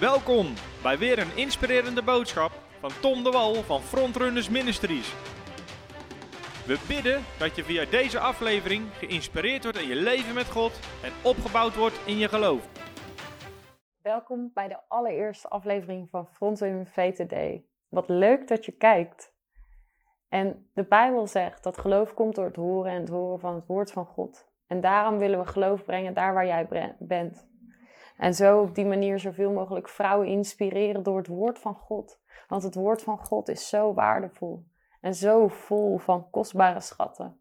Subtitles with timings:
[0.00, 0.46] Welkom
[0.82, 2.50] bij weer een inspirerende boodschap
[2.80, 5.14] van Tom de Wal van Frontrunners Ministries.
[6.66, 10.72] We bidden dat je via deze aflevering geïnspireerd wordt in je leven met God
[11.02, 12.68] en opgebouwd wordt in je geloof.
[14.02, 17.62] Welkom bij de allereerste aflevering van Frontrunners VTD.
[17.88, 19.34] Wat leuk dat je kijkt.
[20.28, 23.66] En de Bijbel zegt dat geloof komt door het horen en het horen van het
[23.66, 24.48] woord van God.
[24.66, 27.47] En daarom willen we geloof brengen daar waar jij bent.
[28.18, 32.20] En zo op die manier zoveel mogelijk vrouwen inspireren door het woord van God.
[32.48, 34.64] Want het woord van God is zo waardevol
[35.00, 37.40] en zo vol van kostbare schatten.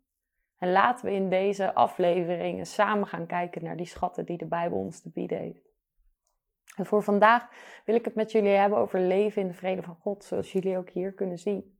[0.57, 4.77] En laten we in deze afleveringen samen gaan kijken naar die schatten die de Bijbel
[4.77, 5.67] ons te bieden heeft.
[6.75, 7.49] En voor vandaag
[7.85, 10.77] wil ik het met jullie hebben over leven in de vrede van God, zoals jullie
[10.77, 11.79] ook hier kunnen zien.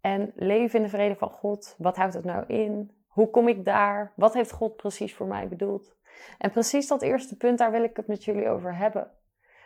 [0.00, 2.90] En leven in de vrede van God, wat houdt het nou in?
[3.06, 4.12] Hoe kom ik daar?
[4.16, 5.96] Wat heeft God precies voor mij bedoeld?
[6.38, 9.10] En precies dat eerste punt, daar wil ik het met jullie over hebben.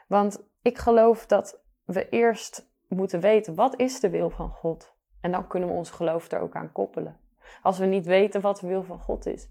[0.09, 4.95] Want ik geloof dat we eerst moeten weten, wat is de wil van God?
[5.21, 7.21] En dan kunnen we ons geloof er ook aan koppelen.
[7.63, 9.49] Als we niet weten wat de wil van God is,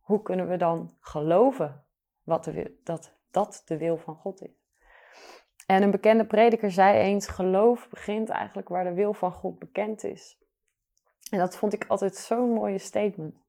[0.00, 1.84] hoe kunnen we dan geloven
[2.22, 4.62] wat de, dat dat de wil van God is?
[5.66, 10.04] En een bekende prediker zei eens: geloof begint eigenlijk waar de wil van God bekend
[10.04, 10.38] is.
[11.30, 13.43] En dat vond ik altijd zo'n mooie statement.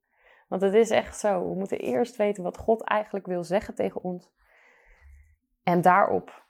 [0.48, 1.50] Want het is echt zo.
[1.50, 4.34] We moeten eerst weten wat God eigenlijk wil zeggen tegen ons.
[5.64, 6.46] En daarop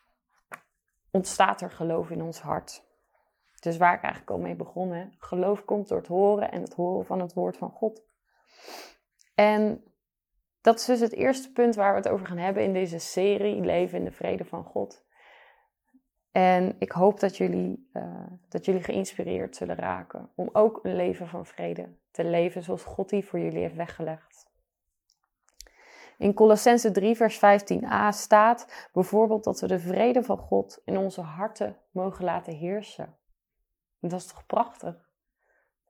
[1.12, 2.84] ontstaat er geloof in ons hart.
[3.60, 5.16] Dus waar ik eigenlijk al mee begonnen.
[5.20, 8.04] Geloof komt door het horen en het horen van het woord van God.
[9.36, 9.84] En
[10.62, 13.62] dat is dus het eerste punt waar we het over gaan hebben in deze serie
[13.62, 15.06] Leven in de vrede van God.
[16.36, 21.28] En ik hoop dat jullie, uh, dat jullie geïnspireerd zullen raken om ook een leven
[21.28, 24.50] van vrede te leven zoals God die voor jullie heeft weggelegd.
[26.18, 31.22] In Colossense 3, vers 15a staat bijvoorbeeld dat we de vrede van God in onze
[31.22, 33.18] harten mogen laten heersen.
[34.00, 35.10] En dat is toch prachtig?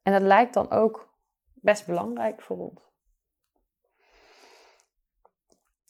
[0.04, 1.14] En dat lijkt dan ook
[1.54, 2.82] best belangrijk voor ons.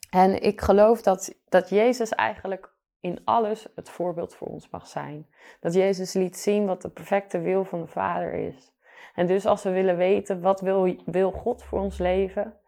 [0.09, 2.74] En ik geloof dat, dat Jezus eigenlijk
[3.05, 5.27] in alles het voorbeeld voor ons mag zijn.
[5.59, 8.73] Dat Jezus liet zien wat de perfecte wil van de Vader is.
[9.15, 12.59] En dus als we willen weten wat wil, wil God voor ons leven,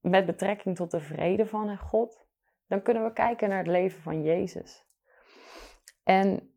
[0.00, 2.26] met betrekking tot de vrede van God,
[2.66, 4.86] dan kunnen we kijken naar het leven van Jezus.
[6.02, 6.54] En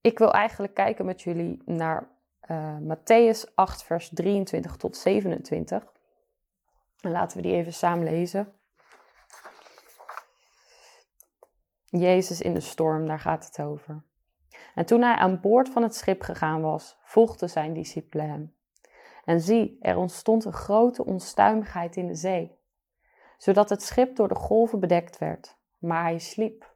[0.00, 2.08] ik wil eigenlijk kijken met jullie naar
[2.50, 5.92] uh, Matthäus 8, vers 23 tot 27.
[7.00, 8.52] En laten we die even samen lezen.
[11.90, 14.02] Jezus in de storm, daar gaat het over.
[14.74, 18.54] En toen hij aan boord van het schip gegaan was, volgden zijn discipelen hem.
[19.24, 22.58] En zie, er ontstond een grote onstuimigheid in de zee,
[23.36, 26.74] zodat het schip door de golven bedekt werd, maar hij sliep.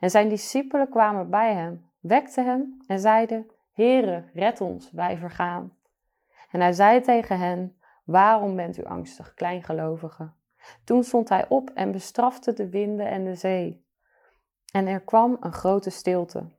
[0.00, 5.76] En zijn discipelen kwamen bij hem, wekten hem en zeiden: Heere, red ons, wij vergaan.
[6.50, 10.34] En hij zei tegen hen: Waarom bent u angstig, kleingelovigen?
[10.84, 13.83] Toen stond hij op en bestrafte de winden en de zee
[14.74, 16.50] en er kwam een grote stilte.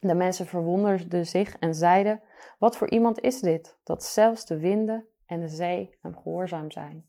[0.00, 2.22] De mensen verwonderden zich en zeiden:
[2.58, 7.08] Wat voor iemand is dit, dat zelfs de winden en de zee hem gehoorzaam zijn?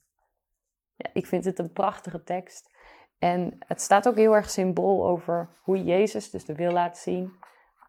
[0.96, 2.74] Ja, ik vind het een prachtige tekst.
[3.20, 7.32] En het staat ook heel erg symbool over hoe Jezus dus de wil laat zien,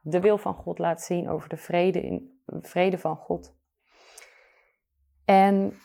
[0.03, 3.54] de wil van God laat zien over de vrede, in, vrede van God.
[5.25, 5.78] En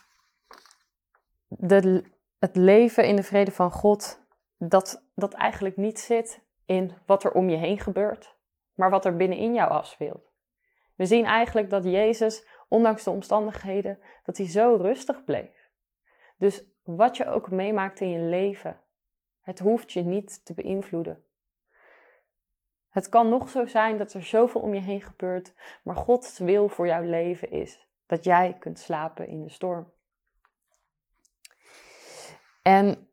[1.48, 2.04] de,
[2.40, 4.21] het leven in de vrede van God
[4.68, 8.36] dat dat eigenlijk niet zit in wat er om je heen gebeurt,
[8.74, 10.32] maar wat er binnenin jou afspeelt.
[10.96, 15.70] We zien eigenlijk dat Jezus, ondanks de omstandigheden, dat hij zo rustig bleef.
[16.38, 18.80] Dus wat je ook meemaakt in je leven,
[19.42, 21.24] het hoeft je niet te beïnvloeden.
[22.90, 26.70] Het kan nog zo zijn dat er zoveel om je heen gebeurt, maar Gods wil
[26.70, 29.92] voor jouw leven is dat jij kunt slapen in de storm.
[32.62, 33.11] En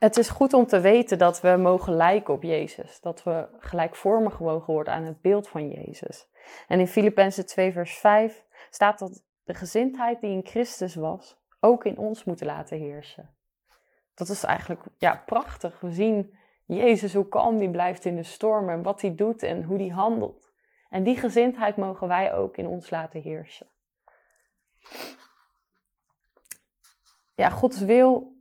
[0.00, 3.00] het is goed om te weten dat we mogen lijken op Jezus.
[3.00, 6.28] Dat we gelijkvormig mogen worden aan het beeld van Jezus.
[6.68, 11.84] En in Filippenzen 2 vers 5 staat dat de gezindheid die in Christus was, ook
[11.84, 13.34] in ons moeten laten heersen.
[14.14, 15.80] Dat is eigenlijk ja, prachtig.
[15.80, 19.64] We zien Jezus hoe kalm die blijft in de storm en wat hij doet en
[19.64, 20.52] hoe hij handelt.
[20.88, 23.66] En die gezindheid mogen wij ook in ons laten heersen.
[27.34, 28.38] Ja, Gods wil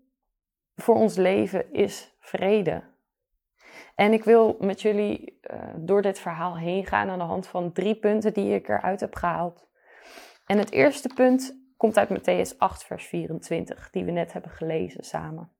[0.82, 2.84] voor ons leven is vrede.
[3.96, 7.72] En ik wil met jullie uh, door dit verhaal heen gaan aan de hand van
[7.72, 9.68] drie punten die ik eruit heb gehaald.
[10.46, 15.04] En het eerste punt komt uit Matthäus 8, vers 24, die we net hebben gelezen
[15.04, 15.52] samen.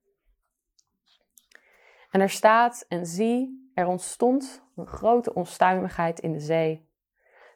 [2.10, 6.88] En er staat, en zie, er ontstond een grote onstuimigheid in de zee,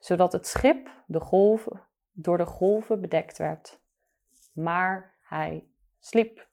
[0.00, 1.82] zodat het schip de golven,
[2.12, 3.80] door de golven bedekt werd.
[4.52, 5.66] Maar hij
[6.00, 6.46] sliep.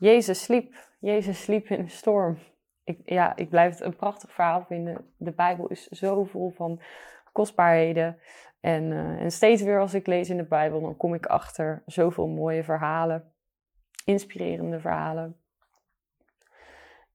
[0.00, 0.74] Jezus sliep.
[0.98, 2.38] Jezus sliep in de storm.
[2.84, 5.12] Ik, ja, ik blijf het een prachtig verhaal vinden.
[5.16, 6.80] De Bijbel is zo vol van
[7.32, 8.18] kostbaarheden.
[8.60, 11.82] En, uh, en steeds weer als ik lees in de Bijbel, dan kom ik achter
[11.86, 13.32] zoveel mooie verhalen.
[14.04, 15.36] Inspirerende verhalen.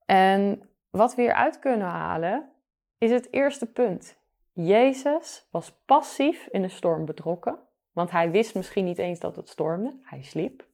[0.06, 2.50] En wat we hieruit kunnen halen,
[2.98, 4.18] is het eerste punt.
[4.54, 7.60] Jezus was passief in de storm betrokken,
[7.92, 10.00] want hij wist misschien niet eens dat het stormde.
[10.04, 10.66] Hij sliep.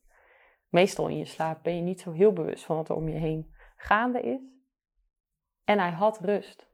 [0.71, 3.17] Meestal in je slaap ben je niet zo heel bewust van wat er om je
[3.17, 4.39] heen gaande is.
[5.63, 6.69] En hij had rust.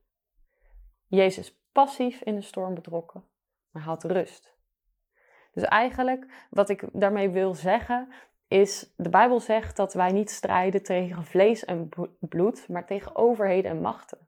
[1.08, 3.24] Jezus passief in de storm betrokken,
[3.72, 4.56] maar had rust.
[5.54, 8.14] Dus eigenlijk wat ik daarmee wil zeggen
[8.48, 11.90] is, de Bijbel zegt dat wij niet strijden tegen vlees en
[12.20, 14.28] bloed, maar tegen overheden en machten.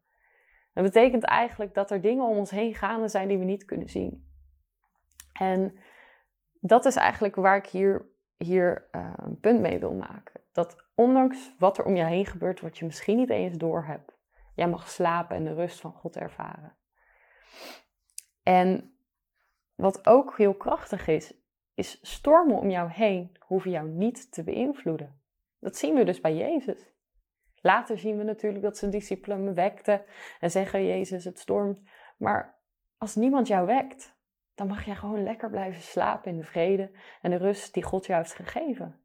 [0.73, 3.89] Dat betekent eigenlijk dat er dingen om ons heen gaande zijn die we niet kunnen
[3.89, 4.27] zien.
[5.33, 5.79] En
[6.59, 8.05] dat is eigenlijk waar ik hier,
[8.39, 10.41] hier uh, een punt mee wil maken.
[10.51, 14.17] Dat ondanks wat er om je heen gebeurt, wat je misschien niet eens door hebt,
[14.55, 16.75] jij mag slapen en de rust van God ervaren.
[18.43, 18.93] En
[19.75, 21.33] wat ook heel krachtig is,
[21.73, 25.21] is stormen om jou heen hoeven jou niet te beïnvloeden.
[25.59, 26.93] Dat zien we dus bij Jezus.
[27.61, 30.01] Later zien we natuurlijk dat zijn discipelen wekten
[30.39, 31.79] en zeggen: Jezus, het stormt.
[32.17, 32.59] Maar
[32.97, 34.18] als niemand jou wekt,
[34.59, 36.91] dan mag jij gewoon lekker blijven slapen in de vrede
[37.21, 39.01] en de rust die God jou heeft gegeven.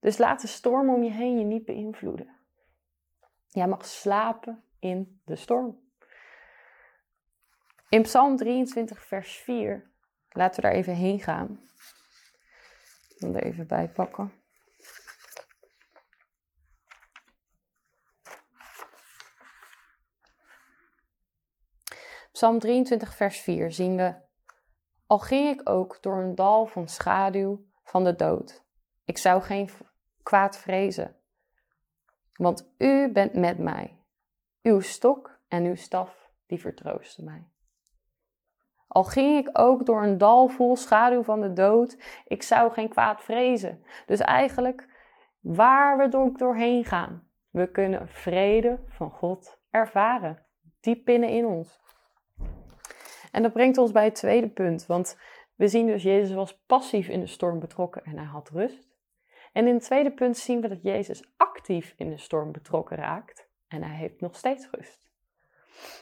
[0.00, 2.36] Dus laat de storm om je heen je niet beïnvloeden.
[3.48, 5.80] Jij mag slapen in de storm.
[7.88, 9.90] In Psalm 23, vers 4,
[10.28, 11.60] laten we daar even heen gaan.
[13.08, 14.32] Ik wil er even bij pakken.
[22.32, 24.24] Psalm 23, vers 4 zien we:
[25.06, 28.64] Al ging ik ook door een dal van schaduw van de dood,
[29.04, 29.68] ik zou geen
[30.22, 31.16] kwaad vrezen,
[32.32, 34.00] want u bent met mij.
[34.62, 37.48] Uw stok en uw staf, die vertroosten mij.
[38.88, 42.88] Al ging ik ook door een dal vol schaduw van de dood, ik zou geen
[42.88, 43.84] kwaad vrezen.
[44.06, 44.88] Dus eigenlijk,
[45.40, 50.46] waar we doorheen gaan, we kunnen vrede van God ervaren.
[50.80, 51.80] Diep binnen in ons.
[53.36, 55.18] En dat brengt ons bij het tweede punt, want
[55.54, 58.96] we zien dus Jezus was passief in de storm betrokken en hij had rust.
[59.52, 63.48] En in het tweede punt zien we dat Jezus actief in de storm betrokken raakt
[63.68, 65.08] en hij heeft nog steeds rust.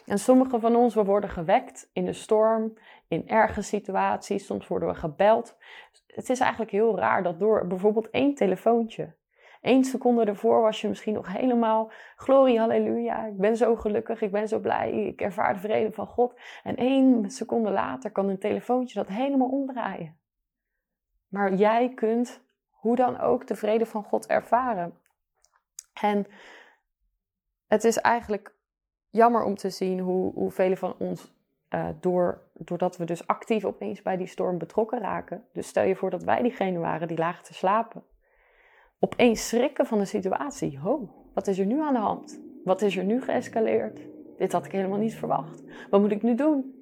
[0.05, 2.73] En sommige van ons, we worden gewekt in de storm,
[3.07, 5.57] in erge situaties, soms worden we gebeld.
[6.07, 9.15] Het is eigenlijk heel raar dat door bijvoorbeeld één telefoontje,
[9.65, 14.31] één seconde ervoor was je misschien nog helemaal, glorie, halleluja, ik ben zo gelukkig, ik
[14.31, 16.39] ben zo blij, ik ervaar de vrede van God.
[16.63, 20.17] En één seconde later kan een telefoontje dat helemaal omdraaien.
[21.27, 24.93] Maar jij kunt hoe dan ook de vrede van God ervaren.
[25.93, 26.27] En
[27.67, 28.55] het is eigenlijk
[29.09, 31.33] jammer om te zien hoe, hoe velen van ons,
[31.69, 35.95] uh, door, doordat we dus actief opeens bij die storm betrokken raken, dus stel je
[35.95, 38.03] voor dat wij diegene waren die lagen te slapen,
[38.99, 40.79] opeens schrikken van de situatie.
[40.83, 42.41] Oh, wat is er nu aan de hand?
[42.63, 43.99] Wat is er nu geëscaleerd?
[44.37, 45.63] Dit had ik helemaal niet verwacht.
[45.89, 46.73] Wat moet ik nu doen?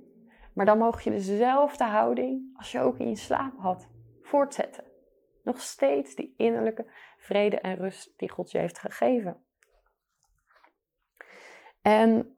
[0.54, 3.90] Maar dan mogen je dezelfde houding als je ook in je slaap had
[4.22, 4.84] voortzetten.
[5.44, 6.86] Nog steeds die innerlijke
[7.18, 9.44] vrede en rust die God je heeft gegeven.
[11.82, 12.38] En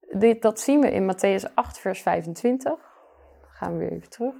[0.00, 2.62] dit, dat zien we in Matthäus 8, vers 25.
[2.62, 4.34] Dan gaan we weer even terug.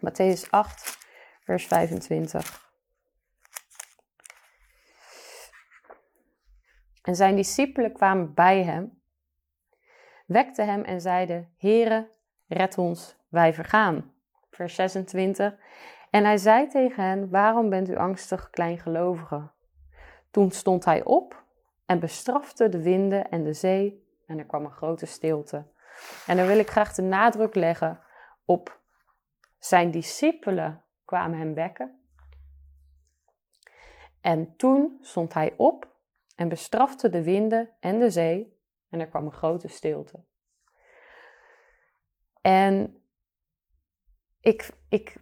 [0.00, 0.98] Matthäus 8,
[1.44, 2.68] vers 25.
[7.02, 9.02] En zijn discipelen kwamen bij hem,
[10.26, 12.10] wekten hem en zeiden: Heere,
[12.46, 14.12] red ons, wij vergaan.
[14.50, 15.54] Vers 26.
[16.10, 19.52] En hij zei tegen hen: Waarom bent u angstig, kleingelovigen?
[20.30, 21.44] Toen stond hij op
[21.86, 25.66] en bestrafte de winden en de zee, en er kwam een grote stilte.
[26.26, 28.00] En dan wil ik graag de nadruk leggen
[28.44, 28.79] op
[29.60, 32.00] zijn discipelen kwamen hem wekken.
[34.20, 35.96] En toen stond hij op
[36.36, 40.24] en bestrafte de winden en de zee, en er kwam een grote stilte.
[42.40, 43.02] En
[44.40, 45.16] ik, ik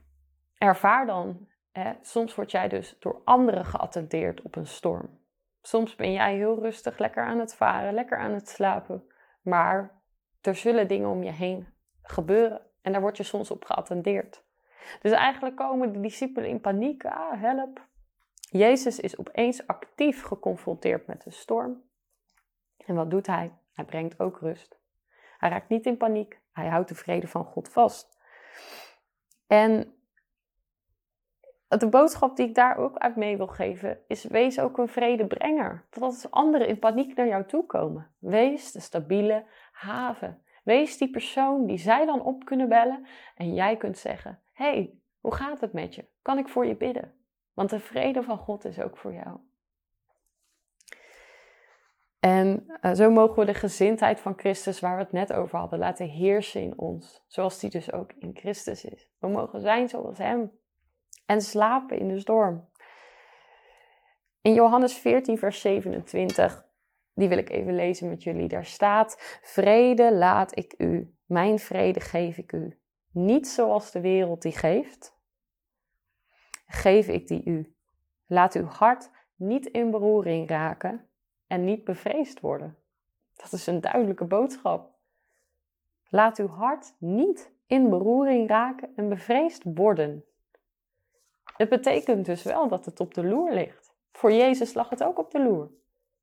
[0.59, 5.19] ervaar dan, hè, soms word jij dus door anderen geattendeerd op een storm.
[5.63, 9.09] Soms ben jij heel rustig, lekker aan het varen, lekker aan het slapen.
[9.43, 10.03] Maar
[10.41, 11.69] er zullen dingen om je heen
[12.03, 14.43] gebeuren en daar word je soms op geattendeerd.
[15.01, 17.05] Dus eigenlijk komen de discipelen in paniek.
[17.05, 17.87] Ah, help.
[18.41, 21.83] Jezus is opeens actief geconfronteerd met de storm.
[22.87, 23.53] En wat doet hij?
[23.73, 24.79] Hij brengt ook rust.
[25.39, 26.41] Hij raakt niet in paniek.
[26.53, 28.19] Hij houdt de vrede van God vast.
[29.47, 29.95] En
[31.69, 35.85] de boodschap die ik daar ook uit mee wil geven is: wees ook een vredebrenger.
[35.91, 40.43] Dat als anderen in paniek naar jou toe komen, wees de stabiele haven.
[40.69, 45.35] Wees die persoon die zij dan op kunnen bellen en jij kunt zeggen: hey, hoe
[45.35, 46.05] gaat het met je?
[46.23, 47.15] Kan ik voor je bidden?
[47.55, 49.39] Want de vrede van God is ook voor jou.
[52.21, 55.79] En uh, zo mogen we de gezindheid van Christus, waar we het net over hadden,
[55.79, 57.25] laten heersen in ons.
[57.27, 59.11] Zoals die dus ook in Christus is.
[59.19, 60.53] We mogen zijn zoals Hem.
[61.27, 62.69] En slapen in de storm.
[64.41, 66.68] In Johannes 14, vers 27,
[67.19, 68.49] die wil ik even lezen met jullie.
[68.49, 72.79] Daar staat: Vrede laat ik u, mijn vrede geef ik u.
[73.13, 75.17] Niet zoals de wereld die geeft,
[76.67, 77.75] geef ik die u.
[78.27, 81.09] Laat uw hart niet in beroering raken
[81.47, 82.77] en niet bevreesd worden.
[83.37, 84.91] Dat is een duidelijke boodschap.
[86.09, 90.25] Laat uw hart niet in beroering raken en bevreesd worden.
[91.57, 93.95] Het betekent dus wel dat het op de loer ligt.
[94.13, 95.71] Voor Jezus lag het ook op de loer.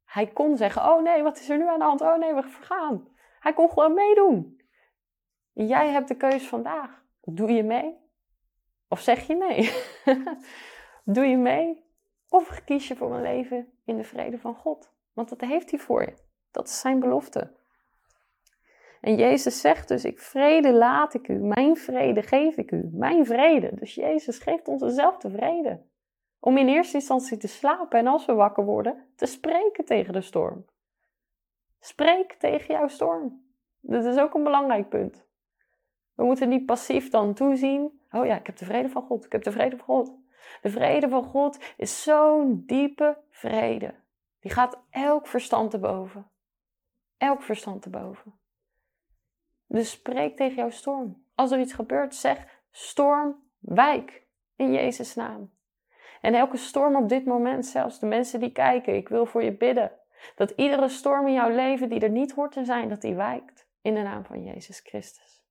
[0.06, 2.02] Hij kon zeggen: Oh nee, wat is er nu aan de hand?
[2.02, 3.08] Oh nee, we vergaan.
[3.40, 4.62] Hij kon gewoon meedoen.
[5.54, 7.04] Jij hebt de keus vandaag.
[7.22, 7.98] Doe je mee?
[8.88, 9.72] Of zeg je nee?
[11.16, 11.84] Doe je mee?
[12.30, 14.92] Of kies je voor een leven in de vrede van God?
[15.14, 16.14] Want dat heeft hij voor je.
[16.52, 17.54] Dat is zijn belofte.
[19.02, 23.26] En Jezus zegt dus: Ik vrede laat ik u, mijn vrede geef ik u, mijn
[23.26, 23.72] vrede.
[23.76, 25.82] Dus Jezus geeft ons dezelfde vrede.
[26.40, 30.22] Om in eerste instantie te slapen en als we wakker worden, te spreken tegen de
[30.22, 30.66] storm.
[31.80, 33.46] Spreek tegen jouw storm.
[33.80, 35.26] Dat is ook een belangrijk punt.
[36.16, 38.02] We moeten niet passief dan toezien.
[38.12, 39.26] Oh ja, ik heb de vrede van God.
[39.26, 40.12] Ik heb de vrede van God.
[40.62, 43.94] De vrede van God is zo'n diepe vrede.
[44.40, 46.30] Die gaat elk verstand te boven.
[47.18, 48.34] Elk verstand te boven.
[49.68, 51.24] Dus spreek tegen jouw storm.
[51.36, 54.26] Als er iets gebeurt, zeg storm, wijk
[54.56, 55.52] in Jezus' naam.
[56.26, 59.58] En elke storm op dit moment, zelfs de mensen die kijken, ik wil voor je
[59.58, 59.92] bidden.
[60.36, 63.68] Dat iedere storm in jouw leven die er niet hoort te zijn, dat die wijkt.
[63.82, 65.44] In de naam van Jezus Christus.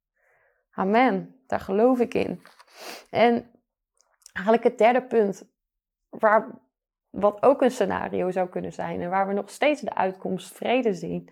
[0.70, 1.42] Amen.
[1.46, 2.42] Daar geloof ik in.
[3.10, 3.50] En
[4.32, 5.48] eigenlijk het derde punt,
[6.08, 6.60] waar,
[7.10, 10.94] wat ook een scenario zou kunnen zijn en waar we nog steeds de uitkomst vrede
[10.94, 11.30] zien,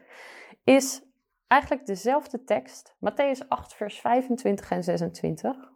[0.65, 1.03] is
[1.47, 5.72] eigenlijk dezelfde tekst, Matthäus 8, vers 25 en 26.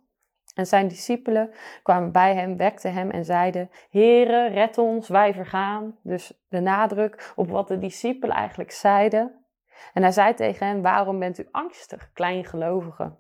[0.56, 1.50] En zijn discipelen
[1.82, 5.98] kwamen bij hem, wekten hem en zeiden: Heere, red ons, wij vergaan.
[6.02, 9.44] Dus de nadruk op wat de discipelen eigenlijk zeiden.
[9.92, 13.18] En hij zei tegen hen: Waarom bent u angstig, kleingelovigen?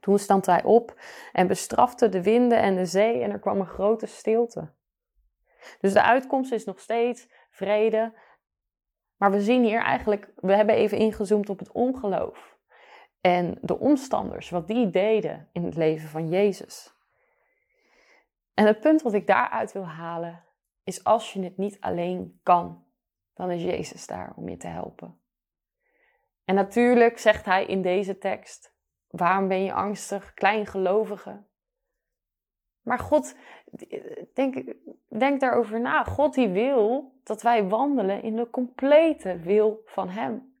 [0.00, 0.94] Toen stond hij op
[1.32, 4.72] en bestrafte de winden en de zee en er kwam een grote stilte.
[5.80, 8.12] Dus de uitkomst is nog steeds vrede
[9.16, 12.55] maar we zien hier eigenlijk, we hebben even ingezoomd op het ongeloof.
[13.26, 16.94] En de omstanders, wat die deden in het leven van Jezus.
[18.54, 20.44] En het punt wat ik daaruit wil halen,
[20.84, 22.84] is als je het niet alleen kan,
[23.34, 25.20] dan is Jezus daar om je te helpen.
[26.44, 28.74] En natuurlijk zegt hij in deze tekst,
[29.08, 31.42] waarom ben je angstig, kleingelovige?
[32.82, 33.36] Maar God,
[34.34, 34.74] denk,
[35.08, 36.04] denk daarover na.
[36.04, 40.55] God die wil dat wij wandelen in de complete wil van Hem.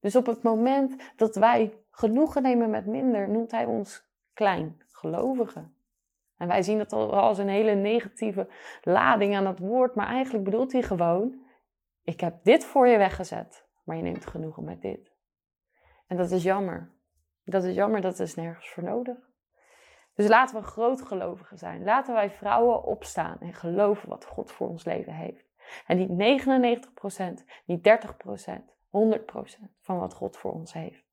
[0.00, 5.76] Dus op het moment dat wij genoegen nemen met minder, noemt Hij ons klein gelovigen.
[6.36, 8.48] En wij zien dat al als een hele negatieve
[8.82, 11.42] lading aan het woord, maar eigenlijk bedoelt hij gewoon:
[12.02, 15.12] ik heb dit voor je weggezet, maar je neemt genoegen met dit.
[16.06, 16.90] En dat is jammer.
[17.44, 19.16] Dat is jammer, dat is nergens voor nodig.
[20.14, 21.84] Dus laten we grootgelovigen zijn.
[21.84, 25.44] Laten wij vrouwen opstaan en geloven wat God voor ons leven heeft.
[25.86, 26.40] En niet
[27.40, 28.90] 99%, niet 30%, 100%
[29.80, 31.06] van wat God voor ons heeft.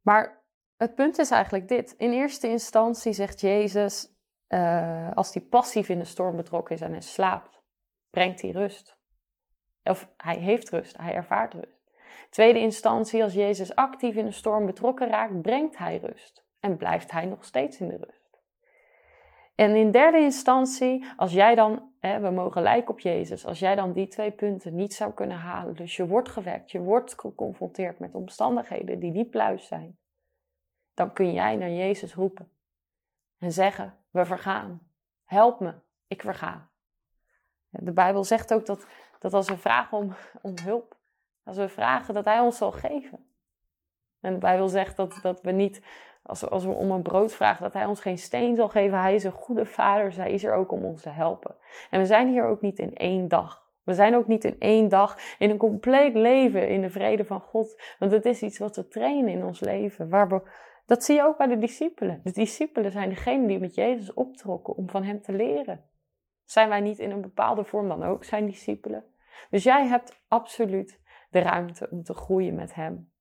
[0.00, 0.44] Maar
[0.76, 1.92] het punt is eigenlijk dit.
[1.92, 4.16] In eerste instantie zegt Jezus,
[4.48, 7.62] uh, als hij passief in de storm betrokken is en hij slaapt,
[8.10, 9.00] brengt hij rust.
[9.82, 11.80] Of hij heeft rust, hij ervaart rust.
[12.30, 16.44] Tweede instantie, als Jezus actief in de storm betrokken raakt, brengt hij rust.
[16.60, 18.21] En blijft hij nog steeds in de rust.
[19.54, 23.74] En in derde instantie, als jij dan, hè, we mogen lijken op Jezus, als jij
[23.74, 27.98] dan die twee punten niet zou kunnen halen, dus je wordt gewekt, je wordt geconfronteerd
[27.98, 29.98] met omstandigheden die niet pluis zijn,
[30.94, 32.50] dan kun jij naar Jezus roepen
[33.38, 34.80] en zeggen, we vergaan,
[35.24, 35.74] help me,
[36.06, 36.70] ik verga.
[37.68, 38.86] De Bijbel zegt ook dat,
[39.18, 40.96] dat als we vragen om, om hulp,
[41.44, 43.26] als we vragen dat Hij ons zal geven.
[44.20, 45.82] En de Bijbel zegt dat, dat we niet,
[46.22, 49.00] als we, als we om een brood vragen, dat hij ons geen steen zal geven.
[49.00, 51.56] Hij is een goede vader, dus hij is er ook om ons te helpen.
[51.90, 53.62] En we zijn hier ook niet in één dag.
[53.84, 57.40] We zijn ook niet in één dag in een compleet leven in de vrede van
[57.40, 57.82] God.
[57.98, 60.08] Want het is iets wat we trainen in ons leven.
[60.08, 60.42] Waar we,
[60.86, 62.20] dat zie je ook bij de discipelen.
[62.24, 65.84] De discipelen zijn degenen die met Jezus optrokken om van hem te leren.
[66.44, 69.04] Zijn wij niet in een bepaalde vorm dan ook zijn discipelen?
[69.50, 71.00] Dus jij hebt absoluut
[71.30, 73.11] de ruimte om te groeien met hem.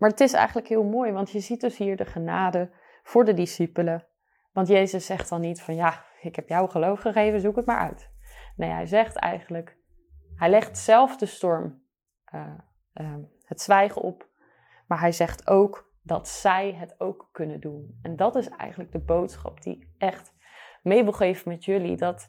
[0.00, 2.70] Maar het is eigenlijk heel mooi, want je ziet dus hier de genade
[3.02, 4.06] voor de discipelen.
[4.52, 7.78] Want Jezus zegt dan niet van ja, ik heb jou geloof gegeven, zoek het maar
[7.78, 8.10] uit.
[8.56, 9.76] Nee, hij zegt eigenlijk,
[10.36, 11.82] hij legt zelf de storm,
[12.34, 12.46] uh,
[12.94, 13.14] uh,
[13.44, 14.28] het zwijgen op,
[14.86, 17.98] maar hij zegt ook dat zij het ook kunnen doen.
[18.02, 20.34] En dat is eigenlijk de boodschap die ik echt
[20.82, 22.28] mee wil geven met jullie, dat,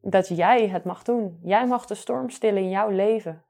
[0.00, 1.38] dat jij het mag doen.
[1.42, 3.44] Jij mag de storm stillen in jouw leven.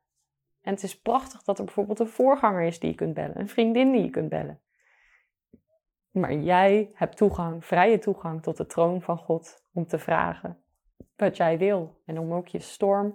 [0.63, 3.49] En het is prachtig dat er bijvoorbeeld een voorganger is die je kunt bellen, een
[3.49, 4.61] vriendin die je kunt bellen.
[6.11, 10.63] Maar jij hebt toegang, vrije toegang tot de troon van God om te vragen
[11.17, 12.01] wat jij wil.
[12.07, 13.15] En om ook je storm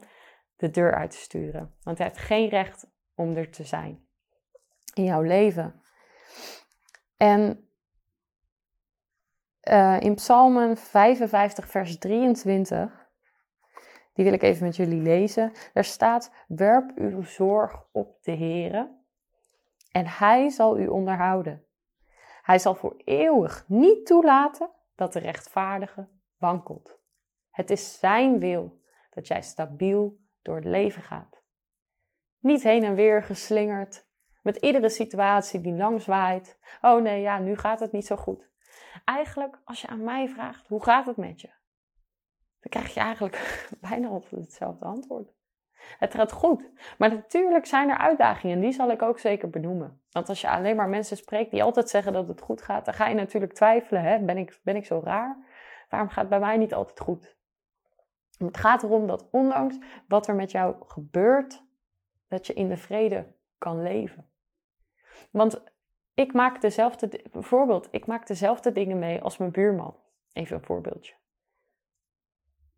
[0.55, 1.75] de deur uit te sturen.
[1.83, 4.05] Want hij heeft geen recht om er te zijn
[4.93, 5.81] in jouw leven.
[7.17, 7.69] En
[9.63, 13.06] uh, in Psalmen 55, vers 23
[14.17, 15.51] die wil ik even met jullie lezen.
[15.73, 18.95] Daar staat: Werp uw zorg op de Heere
[19.91, 21.65] en Hij zal u onderhouden.
[22.41, 26.07] Hij zal voor eeuwig niet toelaten dat de rechtvaardige
[26.37, 26.99] wankelt.
[27.51, 31.41] Het is Zijn wil dat jij stabiel door het leven gaat.
[32.39, 34.07] Niet heen en weer geslingerd,
[34.41, 36.59] met iedere situatie die langs waait.
[36.81, 38.49] Oh nee, ja, nu gaat het niet zo goed.
[39.05, 41.56] Eigenlijk, als je aan mij vraagt, hoe gaat het met je?
[42.69, 45.35] Dan krijg je eigenlijk bijna altijd hetzelfde antwoord.
[45.99, 46.69] Het gaat goed.
[46.97, 50.01] Maar natuurlijk zijn er uitdagingen en die zal ik ook zeker benoemen.
[50.11, 52.93] Want als je alleen maar mensen spreekt die altijd zeggen dat het goed gaat, dan
[52.93, 54.01] ga je natuurlijk twijfelen.
[54.01, 54.19] Hè?
[54.19, 55.37] Ben, ik, ben ik zo raar?
[55.89, 57.35] Waarom gaat het bij mij niet altijd goed?
[58.37, 59.77] Het gaat erom dat ondanks
[60.07, 61.63] wat er met jou gebeurt,
[62.27, 64.29] dat je in de vrede kan leven.
[65.31, 65.63] Want
[66.13, 69.95] ik maak dezelfde, bijvoorbeeld, ik maak dezelfde dingen mee als mijn buurman.
[70.33, 71.13] Even een voorbeeldje.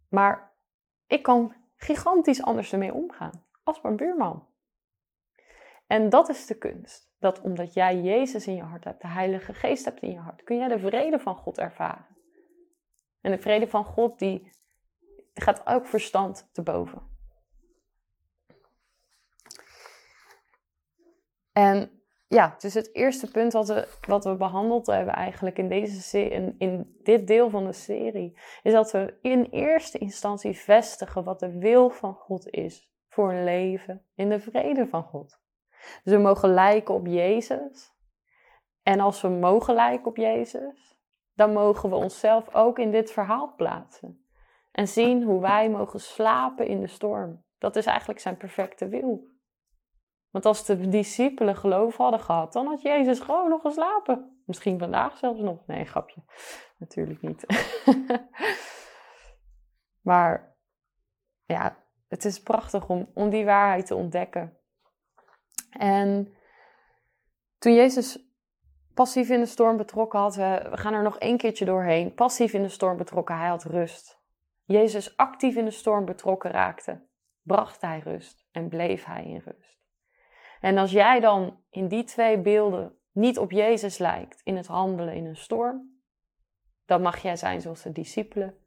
[0.09, 0.51] Maar
[1.07, 4.47] ik kan gigantisch anders ermee omgaan als mijn buurman.
[5.87, 7.11] En dat is de kunst.
[7.19, 10.43] Dat omdat jij Jezus in je hart hebt, de Heilige Geest hebt in je hart,
[10.43, 12.17] kun jij de vrede van God ervaren.
[13.21, 14.51] En de vrede van God die
[15.33, 17.01] gaat ook verstand te boven.
[21.51, 21.98] En
[22.29, 26.55] ja, dus het eerste punt wat we, wat we behandeld hebben eigenlijk in, deze, in,
[26.57, 31.57] in dit deel van de serie, is dat we in eerste instantie vestigen wat de
[31.57, 35.41] wil van God is voor een leven in de vrede van God.
[36.03, 37.97] Dus we mogen lijken op Jezus.
[38.83, 40.97] En als we mogen lijken op Jezus,
[41.33, 44.25] dan mogen we onszelf ook in dit verhaal plaatsen.
[44.71, 47.43] En zien hoe wij mogen slapen in de storm.
[47.57, 49.28] Dat is eigenlijk zijn perfecte wil.
[50.31, 54.41] Want als de discipelen geloof hadden gehad, dan had Jezus gewoon nog geslapen.
[54.45, 55.65] Misschien vandaag zelfs nog.
[55.65, 56.23] Nee, grapje.
[56.77, 57.45] Natuurlijk niet.
[60.09, 60.55] maar
[61.45, 64.57] ja, het is prachtig om, om die waarheid te ontdekken.
[65.69, 66.33] En
[67.57, 68.33] toen Jezus
[68.93, 72.13] passief in de storm betrokken had, we, gaan er nog één keertje doorheen.
[72.13, 74.21] Passief in de storm betrokken, hij had rust.
[74.65, 77.07] Jezus actief in de storm betrokken raakte,
[77.41, 79.78] bracht hij rust en bleef hij in rust.
[80.61, 85.13] En als jij dan in die twee beelden niet op Jezus lijkt in het handelen
[85.13, 86.01] in een storm,
[86.85, 88.57] dan mag jij zijn zoals de discipelen.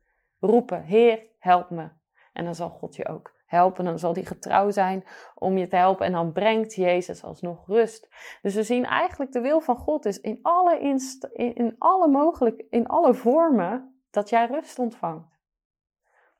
[0.40, 1.88] Roepen, Heer, help me.
[2.32, 3.84] En dan zal God je ook helpen.
[3.84, 6.06] Dan zal hij getrouw zijn om je te helpen.
[6.06, 8.08] En dan brengt Jezus alsnog rust.
[8.42, 12.66] Dus we zien eigenlijk de wil van God is in alle, inst in, alle mogelijke,
[12.70, 15.40] in alle vormen dat jij rust ontvangt.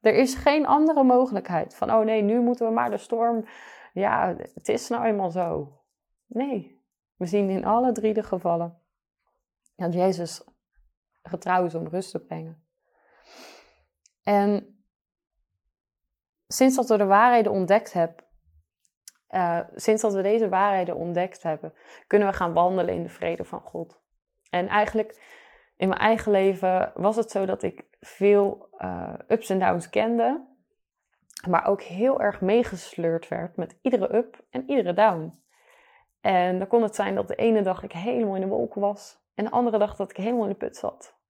[0.00, 3.44] Er is geen andere mogelijkheid van, oh nee, nu moeten we maar de storm
[3.92, 5.78] ja, het is nou eenmaal zo.
[6.26, 6.84] Nee,
[7.16, 8.78] we zien in alle drie de gevallen
[9.76, 10.44] dat Jezus
[11.22, 12.64] getrouw is om rust te brengen.
[14.22, 14.82] En
[16.46, 18.24] sinds dat we de waarheden ontdekt hebben,
[19.30, 21.74] uh, sinds dat we deze waarheden ontdekt hebben,
[22.06, 24.00] kunnen we gaan wandelen in de vrede van God.
[24.50, 25.20] En eigenlijk
[25.76, 30.51] in mijn eigen leven was het zo dat ik veel uh, ups en downs kende
[31.48, 35.40] maar ook heel erg meegesleurd werd met iedere up en iedere down.
[36.20, 39.20] En dan kon het zijn dat de ene dag ik helemaal in de wolken was
[39.34, 41.20] en de andere dag dat ik helemaal in de put zat.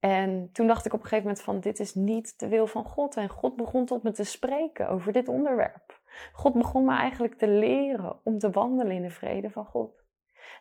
[0.00, 2.84] En toen dacht ik op een gegeven moment van dit is niet de wil van
[2.84, 3.16] God.
[3.16, 6.00] En God begon tot me te spreken over dit onderwerp.
[6.32, 10.04] God begon me eigenlijk te leren om te wandelen in de vrede van God.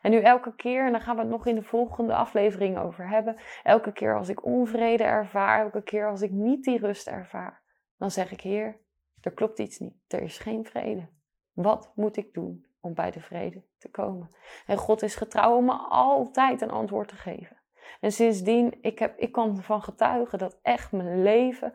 [0.01, 3.09] En nu elke keer, en daar gaan we het nog in de volgende aflevering over
[3.09, 7.61] hebben, elke keer als ik onvrede ervaar, elke keer als ik niet die rust ervaar,
[7.99, 8.79] dan zeg ik, Heer,
[9.21, 9.95] er klopt iets niet.
[10.07, 11.07] Er is geen vrede.
[11.53, 14.31] Wat moet ik doen om bij de vrede te komen?
[14.65, 17.57] En God is getrouw om me altijd een antwoord te geven.
[17.99, 21.73] En sindsdien, ik, heb, ik kan van getuigen dat echt mijn leven,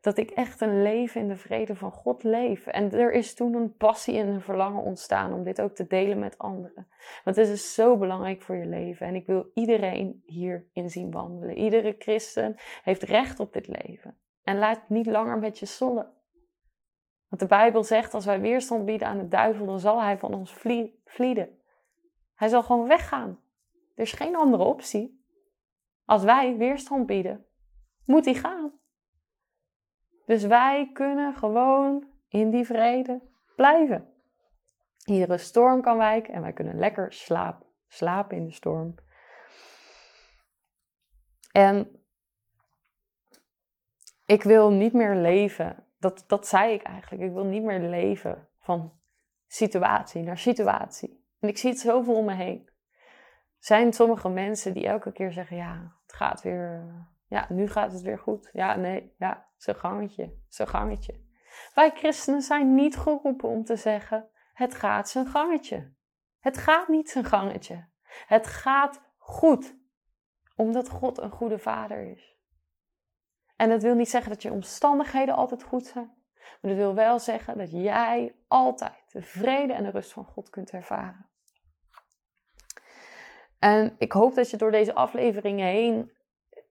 [0.00, 2.66] dat ik echt een leven in de vrede van God leef.
[2.66, 6.18] En er is toen een passie en een verlangen ontstaan om dit ook te delen
[6.18, 6.88] met anderen.
[7.24, 9.06] Want het is zo belangrijk voor je leven.
[9.06, 11.56] En ik wil iedereen hierin zien wandelen.
[11.56, 14.16] Iedere christen heeft recht op dit leven.
[14.44, 16.12] En laat niet langer met je sollen.
[17.28, 20.34] Want de Bijbel zegt, als wij weerstand bieden aan de duivel, dan zal hij van
[20.34, 20.54] ons
[21.04, 21.58] vlieden.
[22.34, 23.40] Hij zal gewoon weggaan.
[23.94, 25.24] Er is geen andere optie.
[26.04, 27.46] Als wij weerstand bieden,
[28.04, 28.72] moet hij gaan.
[30.26, 33.20] Dus wij kunnen gewoon in die vrede
[33.56, 34.12] blijven.
[35.04, 38.94] Iedere storm kan wijken en wij kunnen lekker slapen, slapen in de storm.
[41.52, 42.03] En
[44.34, 45.86] ik wil niet meer leven.
[45.98, 47.22] Dat, dat zei ik eigenlijk.
[47.22, 48.92] Ik wil niet meer leven van
[49.46, 51.24] situatie naar situatie.
[51.40, 52.70] En ik zie het zoveel om me heen.
[53.58, 56.84] Zijn sommige mensen die elke keer zeggen: Ja, het gaat weer.
[57.26, 58.50] Ja, nu gaat het weer goed.
[58.52, 61.20] Ja, nee, ja, zijn gangetje, zijn gangetje.
[61.74, 65.92] Wij christenen zijn niet geroepen om te zeggen: Het gaat zijn gangetje.
[66.40, 67.84] Het gaat niet zijn gangetje.
[68.26, 69.76] Het gaat goed,
[70.56, 72.33] omdat God een goede vader is.
[73.56, 76.12] En dat wil niet zeggen dat je omstandigheden altijd goed zijn.
[76.34, 80.50] Maar dat wil wel zeggen dat jij altijd de vrede en de rust van God
[80.50, 81.26] kunt ervaren.
[83.58, 86.12] En ik hoop dat je door deze afleveringen heen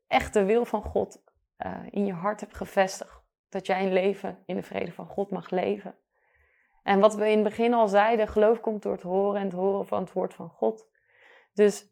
[0.07, 1.23] echt de wil van God
[1.57, 3.21] uh, in je hart hebt gevestigd.
[3.49, 5.95] Dat jij een leven in de vrede van God mag leven.
[6.83, 9.55] En wat we in het begin al zeiden, geloof komt door het horen en het
[9.55, 10.87] horen van het woord van God.
[11.53, 11.87] Dus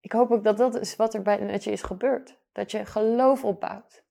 [0.00, 2.38] ik hoop ook dat dat is wat er bij, met je is gebeurd.
[2.52, 4.03] Dat je geloof opbouwt.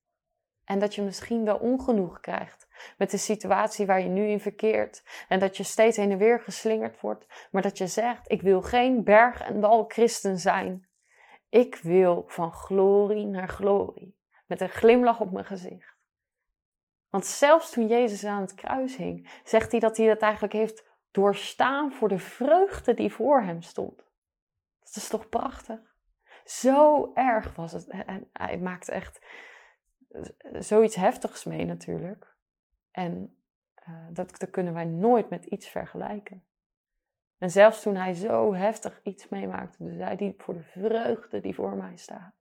[0.66, 2.64] En dat je misschien wel ongenoeg krijgt
[2.98, 5.04] met de situatie waar je nu in verkeert.
[5.28, 7.48] En dat je steeds heen en weer geslingerd wordt.
[7.52, 10.88] Maar dat je zegt: Ik wil geen berg en dal christen zijn.
[11.50, 14.18] Ik wil van glorie naar glorie.
[14.46, 15.96] Met een glimlach op mijn gezicht.
[17.10, 20.92] Want zelfs toen Jezus aan het kruis hing, zegt hij dat hij dat eigenlijk heeft
[21.12, 23.98] doorstaan voor de vreugde die voor hem stond.
[24.80, 25.80] Dat is toch prachtig?
[26.46, 27.88] Zo erg was het.
[27.88, 29.20] En hij maakt echt
[30.60, 32.36] zoiets heftigs mee natuurlijk.
[32.92, 33.38] En
[33.88, 36.44] uh, dat, dat kunnen wij nooit met iets vergelijken.
[37.38, 41.76] En zelfs toen hij zo heftig iets meemaakte, zei hij voor de vreugde die voor
[41.76, 42.34] mij staat.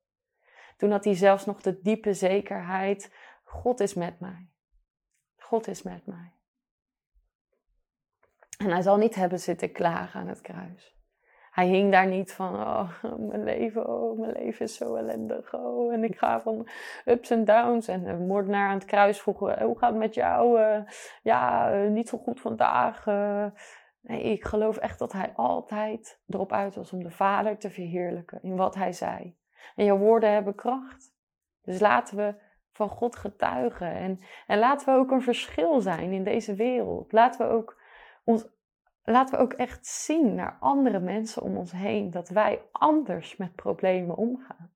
[0.76, 4.48] Toen had hij zelfs nog de diepe zekerheid, God is met mij.
[5.36, 6.32] God is met mij.
[8.58, 10.96] En hij zal niet hebben zitten klagen aan het kruis.
[11.52, 15.54] Hij hing daar niet van, oh, mijn leven, oh, mijn leven is zo ellendig.
[15.54, 16.68] Oh, en ik ga van
[17.04, 17.88] ups en downs.
[17.88, 20.60] En de moordenaar aan het kruis vroeg, eh, hoe gaat het met jou?
[20.60, 20.78] Uh,
[21.22, 23.06] ja, niet zo goed vandaag.
[24.00, 28.42] nee, ik geloof echt dat hij altijd erop uit was om de Vader te verheerlijken
[28.42, 29.36] in wat hij zei.
[29.76, 31.14] En jouw woorden hebben kracht.
[31.62, 32.34] Dus laten we
[32.72, 33.92] van God getuigen.
[33.92, 37.12] En, en laten we ook een verschil zijn in deze wereld.
[37.12, 37.80] Laten we ook
[38.24, 38.48] ons
[39.04, 43.54] laten we ook echt zien naar andere mensen om ons heen dat wij anders met
[43.54, 44.72] problemen omgaan.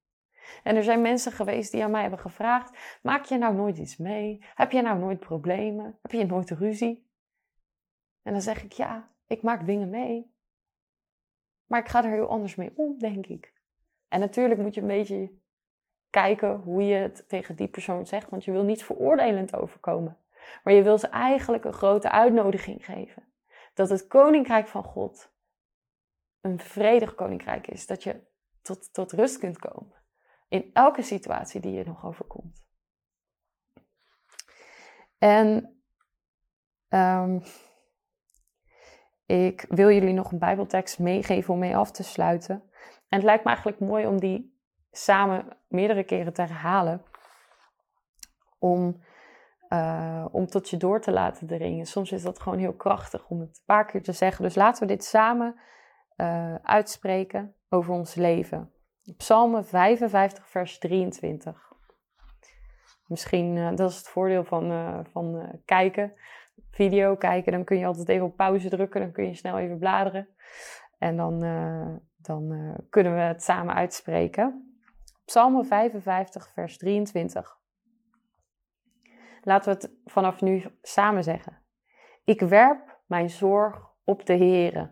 [0.62, 3.97] En er zijn mensen geweest die aan mij hebben gevraagd: maak je nou nooit iets
[3.97, 4.45] mee?
[4.55, 5.99] Heb je nou nooit problemen?
[6.03, 7.11] Heb je nooit ruzie?
[8.23, 10.35] En dan zeg ik ja, ik maak dingen mee.
[11.67, 13.55] Maar ik ga er heel anders mee om, denk ik.
[14.09, 15.31] En natuurlijk moet je een beetje
[16.11, 20.19] kijken hoe je het tegen die persoon zegt, want je wil niet veroordelend overkomen.
[20.65, 23.23] Maar je wil ze eigenlijk een grote uitnodiging geven
[23.77, 25.33] dat het koninkrijk van God
[26.41, 27.87] een vredig koninkrijk is.
[27.87, 28.21] Dat je
[28.62, 29.97] tot, tot rust kunt komen
[30.49, 32.65] in elke situatie die je nog overkomt.
[35.19, 35.81] En
[36.89, 37.43] um,
[39.27, 42.71] ik wil jullie nog een Bijbeltekst meegeven om mee af te sluiten.
[43.09, 44.61] En het lijkt me eigenlijk mooi om die
[44.91, 47.05] samen meerdere keren te herhalen.
[48.59, 49.03] Om
[49.77, 51.87] uh, om tot je door te laten dringen.
[51.87, 54.45] Soms is dat gewoon heel krachtig om het een paar keer te zeggen.
[54.45, 55.55] Dus laten we dit samen
[56.17, 58.71] uh, uitspreken over ons leven.
[59.17, 61.73] Psalmen 55, vers 23.
[63.07, 64.73] Misschien, uh, dat is het voordeel van,
[65.12, 66.12] van kijken,
[66.71, 67.53] video kijken.
[67.53, 70.29] Dan kun je altijd even op pauze drukken, dan kun je snel even bladeren.
[70.99, 71.39] En dan,
[72.17, 74.77] dan kunnen we het samen uitspreken.
[75.25, 77.59] Psalmen 55, vers 23.
[79.46, 81.62] Laten we het vanaf nu samen zeggen.
[82.24, 84.90] Ik werp mijn zorg op de Heere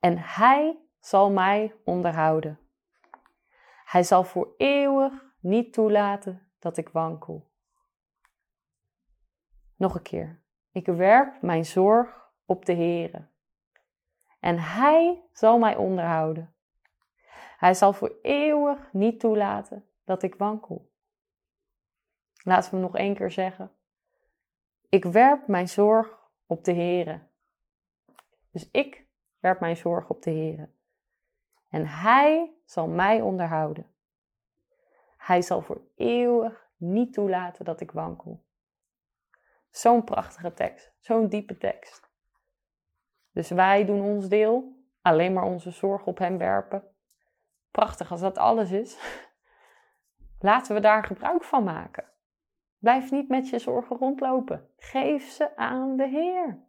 [0.00, 2.58] en Hij zal mij onderhouden.
[3.84, 7.50] Hij zal voor eeuwig niet toelaten dat ik wankel.
[9.76, 10.42] Nog een keer.
[10.72, 13.28] Ik werp mijn zorg op de Heere
[14.40, 16.54] en Hij zal mij onderhouden.
[17.58, 20.87] Hij zal voor eeuwig niet toelaten dat ik wankel.
[22.42, 23.72] Laten we hem nog één keer zeggen.
[24.88, 27.20] Ik werp mijn zorg op de Heere.
[28.50, 29.06] Dus ik
[29.38, 30.68] werp mijn zorg op de Heere.
[31.68, 33.86] En Hij zal mij onderhouden.
[35.16, 38.44] Hij zal voor eeuwig niet toelaten dat ik wankel.
[39.70, 42.10] Zo'n prachtige tekst, zo'n diepe tekst.
[43.32, 46.84] Dus wij doen ons deel, alleen maar onze zorg op Hem werpen.
[47.70, 48.98] Prachtig als dat alles is.
[50.40, 52.04] Laten we daar gebruik van maken.
[52.78, 54.68] Blijf niet met je zorgen rondlopen.
[54.76, 56.66] Geef ze aan de Heer.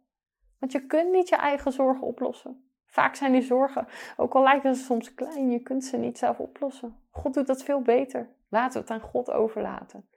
[0.58, 2.64] Want je kunt niet je eigen zorgen oplossen.
[2.86, 6.38] Vaak zijn die zorgen, ook al lijken ze soms klein, je kunt ze niet zelf
[6.38, 6.96] oplossen.
[7.10, 8.28] God doet dat veel beter.
[8.48, 10.08] Laten we het aan God overlaten.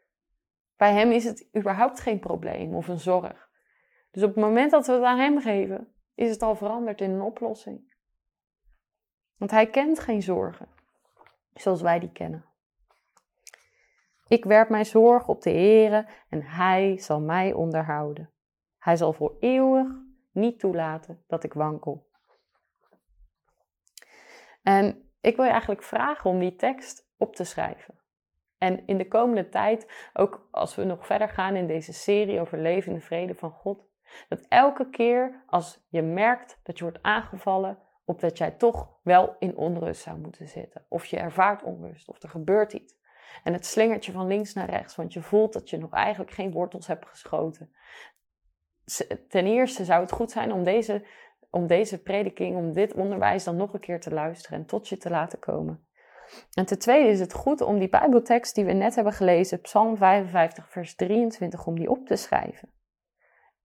[0.78, 3.50] Bij Hem is het überhaupt geen probleem of een zorg.
[4.12, 7.12] Dus op het moment dat we het aan Hem geven, is het al veranderd in
[7.12, 7.94] een oplossing.
[9.38, 10.68] Want Hij kent geen zorgen,
[11.54, 12.46] zoals wij die kennen.
[14.34, 18.32] Ik werp mijn zorg op de Heere en Hij zal mij onderhouden.
[18.78, 19.88] Hij zal voor eeuwig
[20.32, 22.08] niet toelaten dat ik wankel.
[24.64, 28.00] En ik wil je eigenlijk vragen om die tekst op te schrijven.
[28.58, 32.58] En in de komende tijd, ook als we nog verder gaan in deze serie over
[32.58, 33.88] leven in de vrede van God,
[34.30, 39.36] dat elke keer als je merkt dat je wordt aangevallen, op dat jij toch wel
[39.40, 40.86] in onrust zou moeten zitten.
[40.90, 43.02] Of je ervaart onrust, of er gebeurt iets.
[43.44, 46.32] En het slingert je van links naar rechts, want je voelt dat je nog eigenlijk
[46.32, 47.74] geen wortels hebt geschoten.
[49.30, 51.06] Ten eerste zou het goed zijn om deze,
[51.50, 54.98] om deze prediking, om dit onderwijs dan nog een keer te luisteren en tot je
[54.98, 55.88] te laten komen.
[56.54, 59.98] En ten tweede is het goed om die Bijbeltekst die we net hebben gelezen, Psalm
[59.98, 62.70] 55, vers 23, om die op te schrijven.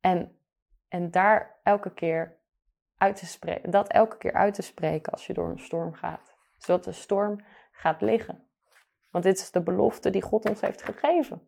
[0.00, 0.38] En,
[0.88, 2.36] en daar elke keer
[2.96, 6.34] uit te spreken, dat elke keer uit te spreken als je door een storm gaat.
[6.58, 8.47] Zodat de storm gaat liggen.
[9.10, 11.42] Want dit is de belofte die God ons heeft gegeven.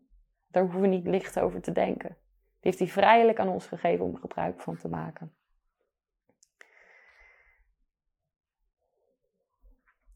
[0.47, 2.09] Daar hoeven we niet licht over te denken.
[2.09, 5.33] Die heeft hij vrijelijk aan ons gegeven om gebruik van te maken.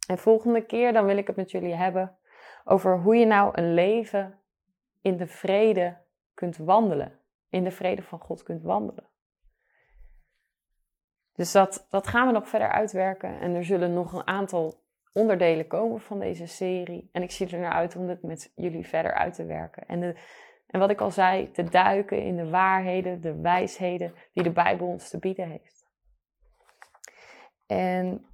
[0.07, 2.17] En volgende keer dan wil ik het met jullie hebben
[2.63, 4.39] over hoe je nou een leven
[5.01, 5.97] in de vrede
[6.33, 7.19] kunt wandelen.
[7.49, 9.07] In de vrede van God kunt wandelen.
[11.35, 13.39] Dus dat, dat gaan we nog verder uitwerken.
[13.39, 14.83] En er zullen nog een aantal
[15.15, 17.09] onderdelen komen van deze serie.
[17.11, 19.87] En ik zie er naar uit om het met jullie verder uit te werken.
[19.87, 20.15] En, de,
[20.67, 24.87] en wat ik al zei, te duiken in de waarheden, de wijsheden die de Bijbel
[24.87, 25.85] ons te bieden heeft.
[27.67, 28.25] En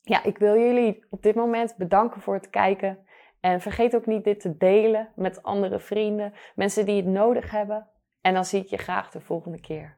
[0.00, 3.06] ja, ik wil jullie op dit moment bedanken voor het kijken.
[3.40, 7.88] En vergeet ook niet dit te delen met andere vrienden, mensen die het nodig hebben.
[8.20, 9.97] En dan zie ik je graag de volgende keer.